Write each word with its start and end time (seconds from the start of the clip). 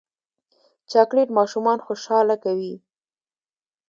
چاکلېټ 0.91 1.29
ماشومان 1.37 1.77
خوشحاله 1.85 2.35
کوي. 2.43 2.73